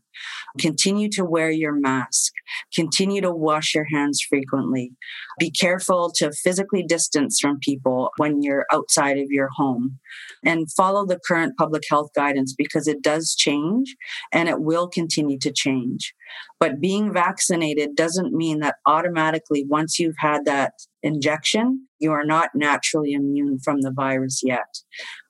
Continue 0.58 1.08
to 1.10 1.24
wear 1.24 1.50
your 1.50 1.72
mask. 1.72 2.32
Continue 2.74 3.20
to 3.22 3.32
wash 3.32 3.74
your 3.74 3.86
hands 3.92 4.20
frequently. 4.20 4.92
Be 5.38 5.50
careful 5.50 6.12
to 6.16 6.32
physically 6.32 6.82
distance 6.82 7.38
from 7.40 7.58
people 7.60 8.10
when 8.18 8.42
you're 8.42 8.66
outside 8.72 9.18
of 9.18 9.30
your 9.30 9.48
home. 9.56 9.98
And 10.44 10.70
follow 10.72 11.06
the 11.06 11.20
current 11.26 11.56
public 11.56 11.84
health 11.88 12.10
guidance 12.14 12.54
because 12.56 12.86
it 12.86 13.02
does 13.02 13.34
change 13.34 13.96
and 14.32 14.48
it 14.48 14.60
will 14.60 14.88
continue 14.88 15.38
to 15.38 15.52
change. 15.52 16.14
But 16.60 16.80
being 16.80 17.12
vaccinated 17.12 17.96
doesn't 17.96 18.32
mean 18.32 18.60
that 18.60 18.76
automatically, 18.86 19.64
once 19.68 19.98
you've 19.98 20.18
had 20.18 20.44
that 20.44 20.74
injection, 21.02 21.88
you 21.98 22.12
are 22.12 22.24
not 22.24 22.50
naturally 22.54 23.12
immune 23.12 23.58
from 23.62 23.80
the 23.80 23.92
virus 23.94 24.40
yet. 24.42 24.78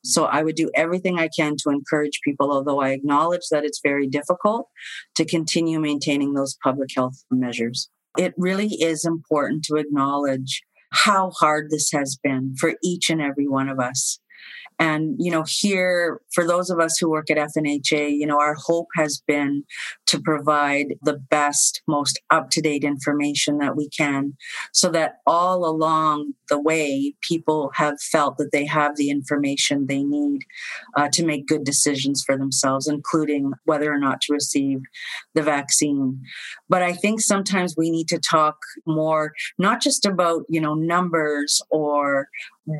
So 0.04 0.24
I 0.24 0.42
would 0.42 0.56
do 0.56 0.70
everything 0.74 1.18
I 1.18 1.28
can 1.36 1.56
to 1.58 1.70
encourage 1.70 2.20
people, 2.24 2.50
although 2.50 2.80
I 2.80 2.90
acknowledge 2.90 3.48
that 3.50 3.64
it's 3.64 3.80
very 3.82 4.06
difficult, 4.06 4.68
to 5.16 5.24
continue 5.24 5.80
maintaining 5.80 6.34
those 6.34 6.56
public 6.62 6.90
health 6.94 7.22
measures. 7.30 7.88
It 8.18 8.34
really 8.36 8.68
is 8.68 9.04
important 9.04 9.64
to 9.64 9.76
acknowledge 9.76 10.62
how 10.92 11.30
hard 11.30 11.70
this 11.70 11.90
has 11.92 12.18
been 12.22 12.54
for 12.58 12.74
each 12.82 13.08
and 13.08 13.20
every 13.20 13.48
one 13.48 13.68
of 13.68 13.78
us. 13.78 14.20
And, 14.82 15.14
you 15.16 15.30
know, 15.30 15.44
here, 15.46 16.20
for 16.34 16.44
those 16.44 16.68
of 16.68 16.80
us 16.80 16.98
who 16.98 17.08
work 17.08 17.30
at 17.30 17.36
FNHA, 17.36 18.18
you 18.18 18.26
know, 18.26 18.40
our 18.40 18.54
hope 18.54 18.88
has 18.96 19.22
been 19.28 19.62
to 20.06 20.20
provide 20.20 20.96
the 21.02 21.12
best, 21.30 21.82
most 21.86 22.20
up 22.30 22.50
to 22.50 22.60
date 22.60 22.82
information 22.82 23.58
that 23.58 23.76
we 23.76 23.88
can 23.90 24.36
so 24.72 24.90
that 24.90 25.18
all 25.24 25.64
along 25.64 26.32
the 26.48 26.60
way, 26.60 27.14
people 27.20 27.70
have 27.76 28.00
felt 28.00 28.38
that 28.38 28.50
they 28.50 28.66
have 28.66 28.96
the 28.96 29.08
information 29.08 29.86
they 29.86 30.02
need 30.02 30.40
uh, 30.96 31.08
to 31.12 31.24
make 31.24 31.46
good 31.46 31.62
decisions 31.62 32.24
for 32.26 32.36
themselves, 32.36 32.88
including 32.88 33.52
whether 33.64 33.92
or 33.92 34.00
not 34.00 34.20
to 34.22 34.32
receive 34.32 34.80
the 35.34 35.42
vaccine. 35.42 36.20
But 36.68 36.82
I 36.82 36.92
think 36.92 37.20
sometimes 37.20 37.76
we 37.76 37.88
need 37.88 38.08
to 38.08 38.18
talk 38.18 38.56
more, 38.84 39.32
not 39.58 39.80
just 39.80 40.04
about, 40.04 40.42
you 40.48 40.60
know, 40.60 40.74
numbers 40.74 41.62
or 41.70 42.26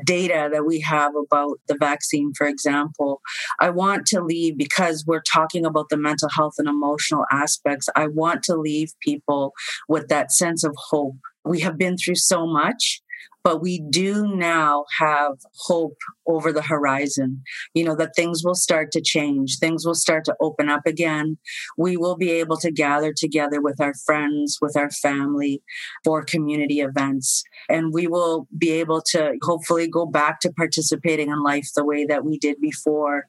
data 0.05 0.49
that 0.51 0.65
we 0.65 0.79
have 0.81 1.13
about 1.15 1.59
the 1.67 1.75
vaccine, 1.79 2.33
for 2.37 2.47
example. 2.47 3.21
I 3.59 3.69
want 3.69 4.05
to 4.07 4.21
leave 4.21 4.57
because 4.57 5.05
we're 5.05 5.21
talking 5.21 5.65
about 5.65 5.89
the 5.89 5.97
mental 5.97 6.29
health 6.29 6.55
and 6.57 6.67
emotional 6.67 7.25
aspects. 7.31 7.89
I 7.95 8.07
want 8.07 8.43
to 8.43 8.55
leave 8.55 8.93
people 9.01 9.53
with 9.87 10.07
that 10.07 10.31
sense 10.31 10.63
of 10.63 10.75
hope. 10.77 11.17
We 11.45 11.59
have 11.61 11.77
been 11.77 11.97
through 11.97 12.15
so 12.15 12.47
much 12.47 13.01
but 13.43 13.61
we 13.61 13.79
do 13.79 14.35
now 14.35 14.85
have 14.99 15.33
hope 15.57 15.97
over 16.25 16.51
the 16.53 16.61
horizon. 16.61 17.41
You 17.73 17.83
know 17.83 17.95
that 17.95 18.15
things 18.15 18.43
will 18.43 18.55
start 18.55 18.91
to 18.93 19.01
change. 19.01 19.57
Things 19.59 19.85
will 19.85 19.95
start 19.95 20.25
to 20.25 20.35
open 20.39 20.69
up 20.69 20.85
again. 20.85 21.37
We 21.77 21.97
will 21.97 22.15
be 22.15 22.31
able 22.31 22.57
to 22.57 22.71
gather 22.71 23.13
together 23.15 23.61
with 23.61 23.81
our 23.81 23.93
friends 24.05 24.57
with 24.61 24.77
our 24.77 24.89
family 24.89 25.61
for 26.03 26.23
community 26.23 26.79
events. 26.79 27.43
And 27.69 27.93
we 27.93 28.07
will 28.07 28.47
be 28.57 28.71
able 28.71 29.01
to 29.11 29.33
hopefully 29.41 29.87
go 29.87 30.05
back 30.05 30.39
to 30.41 30.51
participating 30.53 31.29
in 31.29 31.43
life 31.43 31.67
the 31.75 31.85
way 31.85 32.05
that 32.05 32.23
we 32.25 32.37
did 32.37 32.59
before 32.61 33.25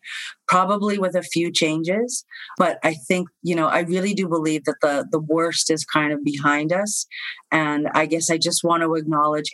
probably 0.46 0.98
with 0.98 1.14
a 1.14 1.22
few 1.22 1.50
changes. 1.50 2.24
But 2.58 2.78
i 2.82 2.94
think 2.94 3.28
you 3.42 3.54
know 3.54 3.66
i 3.66 3.80
really 3.80 4.14
do 4.14 4.28
believe 4.28 4.64
that 4.64 4.80
the 4.80 5.06
the 5.10 5.20
worst 5.20 5.70
is 5.70 5.84
kind 5.84 6.12
of 6.12 6.24
behind 6.24 6.72
us. 6.72 7.06
And 7.50 7.88
i 7.94 8.06
guess 8.06 8.30
i 8.30 8.38
just 8.38 8.62
want 8.64 8.82
to 8.82 8.94
acknowledge 8.94 9.50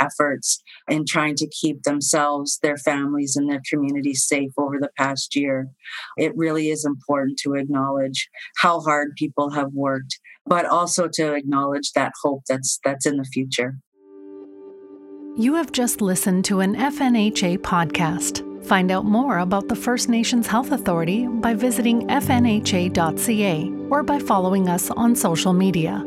efforts 0.00 0.62
in 0.88 1.04
trying 1.06 1.34
to 1.36 1.48
keep 1.48 1.82
themselves 1.82 2.58
their 2.62 2.76
families 2.76 3.36
and 3.36 3.50
their 3.50 3.62
communities 3.68 4.24
safe 4.26 4.52
over 4.58 4.78
the 4.80 4.90
past 4.98 5.34
year. 5.36 5.68
It 6.16 6.36
really 6.36 6.70
is 6.70 6.84
important 6.84 7.38
to 7.40 7.54
acknowledge 7.54 8.28
how 8.58 8.80
hard 8.80 9.12
people 9.16 9.50
have 9.50 9.72
worked 9.72 10.18
but 10.46 10.66
also 10.66 11.08
to 11.08 11.34
acknowledge 11.34 11.92
that 11.92 12.12
hope 12.22 12.42
that's 12.48 12.78
that's 12.84 13.06
in 13.06 13.16
the 13.16 13.24
future. 13.24 13.78
You 15.36 15.54
have 15.54 15.72
just 15.72 16.02
listened 16.02 16.44
to 16.46 16.60
an 16.60 16.76
FNHA 16.76 17.58
podcast. 17.58 18.48
Find 18.66 18.92
out 18.92 19.04
more 19.04 19.38
about 19.38 19.68
the 19.68 19.74
First 19.74 20.08
Nations 20.08 20.46
Health 20.46 20.72
Authority 20.72 21.26
by 21.26 21.54
visiting 21.54 22.06
fnha.ca 22.08 23.72
or 23.90 24.02
by 24.02 24.18
following 24.18 24.68
us 24.68 24.90
on 24.90 25.16
social 25.16 25.52
media. 25.52 26.04